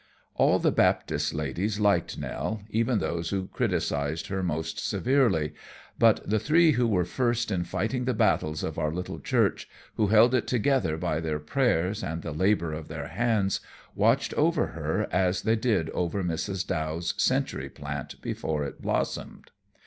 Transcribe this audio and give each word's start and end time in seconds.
All 0.33 0.57
the 0.57 0.71
Baptist 0.71 1.31
ladies 1.31 1.79
liked 1.79 2.17
Nell, 2.17 2.63
even 2.71 2.97
those 2.97 3.29
who 3.29 3.49
criticized 3.49 4.29
her 4.29 4.41
most 4.41 4.79
severely, 4.79 5.53
but 5.99 6.27
the 6.27 6.39
three 6.39 6.71
who 6.71 6.87
were 6.87 7.05
first 7.05 7.51
in 7.51 7.63
fighting 7.65 8.05
the 8.05 8.15
battles 8.15 8.63
of 8.63 8.79
our 8.79 8.91
little 8.91 9.19
church, 9.19 9.69
who 9.97 10.07
held 10.07 10.33
it 10.33 10.47
together 10.47 10.97
by 10.97 11.19
their 11.19 11.37
prayers 11.37 12.03
and 12.03 12.23
the 12.23 12.31
labor 12.33 12.73
of 12.73 12.87
their 12.87 13.09
hands, 13.09 13.59
watched 13.93 14.33
over 14.33 14.69
her 14.69 15.07
as 15.11 15.43
they 15.43 15.55
did 15.55 15.91
over 15.91 16.23
Mrs. 16.23 16.65
Dow's 16.65 17.13
century 17.21 17.69
plant 17.69 18.19
before 18.23 18.63
it 18.63 18.81
blossomed. 18.81 19.51